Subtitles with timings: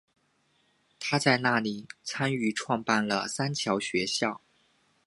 [0.99, 4.41] 她在那里参与创办了三桥学校。